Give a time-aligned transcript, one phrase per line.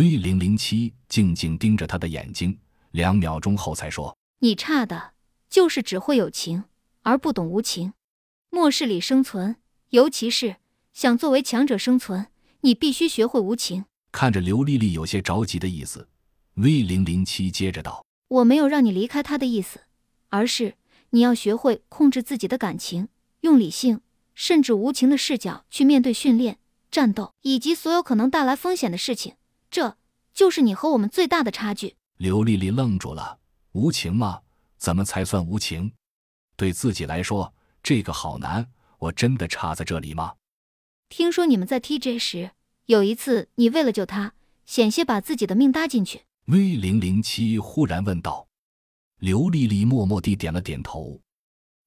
[0.00, 2.58] V 零零七静静盯着他的眼睛，
[2.92, 5.12] 两秒钟后才说：“你差的
[5.50, 6.64] 就是只会有情
[7.02, 7.92] 而不懂无情。
[8.48, 9.56] 末世里生存，
[9.90, 10.56] 尤其是
[10.94, 12.28] 想作为强者生存，
[12.62, 16.08] 你必须学会无情。”看着刘丽丽有些着急的意思
[16.54, 19.80] ，V 零零七接着道：“我没有让你离开他的意思，
[20.30, 20.76] 而是
[21.10, 23.08] 你要学会控制自己的感情，
[23.42, 24.00] 用理性
[24.34, 26.58] 甚至无情的视角去面对训练、
[26.90, 29.34] 战斗以及所有可能带来风险的事情。”
[29.70, 29.96] 这
[30.34, 31.96] 就是你和我们最大的差距。
[32.16, 33.38] 刘丽丽愣住了，
[33.72, 34.42] 无情吗？
[34.76, 35.92] 怎么才算无情？
[36.56, 38.70] 对自己来说，这个好难。
[38.98, 40.34] 我真的差在这里吗？
[41.08, 42.50] 听说你们在 TJ 时，
[42.86, 44.34] 有一次你为了救他，
[44.66, 46.22] 险些把自己的命搭进去。
[46.46, 48.48] V 零零七忽然问道。
[49.18, 51.20] 刘丽丽默默地点了点头。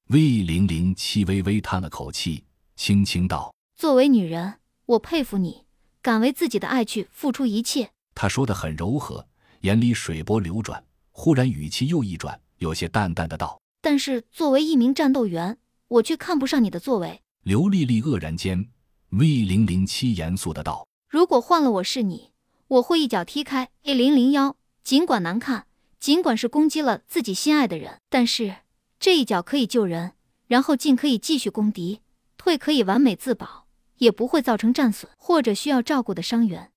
[0.09, 2.43] V 零零七微微叹了口气，
[2.75, 5.65] 轻轻道：“作为女人，我佩服你。”
[6.03, 7.91] 敢为自己的爱去付出一切。
[8.13, 9.25] 他说的很柔和，
[9.61, 10.83] 眼里水波流转。
[11.11, 18.69] 忽然语气又一转，有些淡淡的道：“但是作为一名战斗员，我却看不上你的作为。”刘丽丽愕然间
[19.11, 22.31] ，V 零零七严肃的道：“如果换了我是你，
[22.67, 24.57] 我会一脚踢开 A 零零幺。
[24.83, 25.67] 尽管难看，
[26.01, 28.57] 尽管是攻击了自己心爱的人，但是
[28.99, 30.13] 这一脚可以救人，
[30.47, 32.01] 然后进可以继续攻敌，
[32.37, 33.62] 退可以完美自保。”
[34.03, 36.71] 也不会造成战损或者需要照顾的伤员。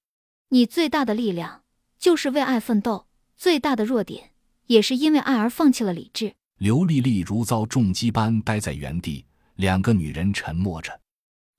[0.50, 1.64] 你最大的力量
[1.98, 4.30] 就是为爱奋斗，最大的弱点
[4.66, 6.34] 也是因为爱而放弃了理智。
[6.58, 10.98] 刘丽丽如遭重击般呆在原地，两个女人沉默着。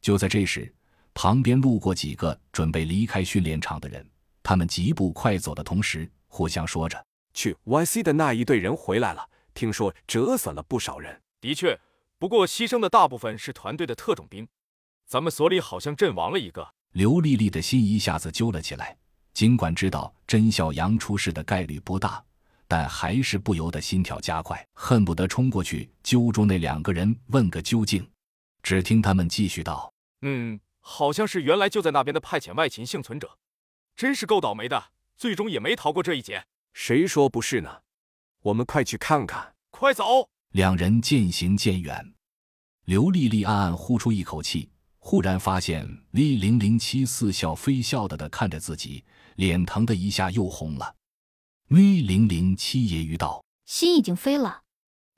[0.02, 0.74] 就在这时，
[1.14, 4.10] 旁边路过几个准备离开训练场的人，
[4.42, 11.22] 他们疾步快走的同时，互相说着：“去 YC 的那一队人回来了，听说折损了不少人。
[11.42, 11.78] 的确，
[12.18, 14.48] 不过牺牲的大部分是团队的特种兵。”
[15.08, 18.98] 咱们所里好像阵亡了一个，刘丽丽的心一下子揪了起来。
[19.34, 22.22] 尽管知道甄小阳出事的概率不大，
[22.68, 28.06] 但还是不由得心跳加快，恨不得冲过去揪住那两个人问个究竟。
[28.62, 33.38] 只听他们继续道：“嗯，好像是原来就在那边的派遣外勤幸存者，
[33.96, 36.46] 真是够倒霉的，最终也没逃过这一劫。
[36.74, 37.84] 谁说不是呢？
[38.42, 42.14] 我们快去看看，快走！”两人渐行渐远。
[42.84, 44.70] 刘丽丽暗暗呼出一口气。
[45.10, 49.06] 忽然发现 V 零零七似笑非笑的的看着自己，
[49.38, 50.98] 脸疼的一下又红了。
[51.70, 54.64] V 零零七揶揄道：“心已经飞了，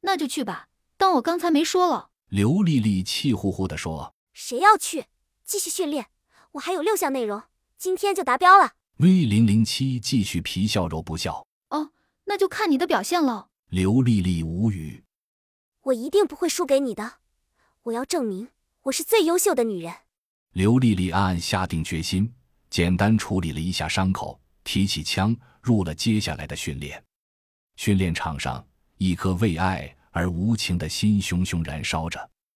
[0.01, 5.05] 那就去吧，当我刚才没说了。”刘丽丽气呼呼的说：“谁要去？
[5.43, 6.05] 继续训练，
[6.51, 7.41] 我还有六项内容，
[7.75, 8.73] 今天就达标了。
[8.97, 11.89] ”V 零零七继续皮笑肉不笑：“哦，
[12.25, 15.03] 那就看你的表现喽。”刘丽丽无语
[15.85, 17.13] ：“我一定不会输给你的，
[17.81, 18.49] 我要证明。”
[18.83, 19.93] 我是最优秀的女人。
[20.53, 22.33] 刘丽丽暗暗下定决心，
[22.69, 27.03] 简单处理了一下伤口，提起枪，入了接下来的训练。
[27.75, 28.65] 训练场上，
[28.97, 32.29] 一颗为爱而无情的心熊熊燃烧着。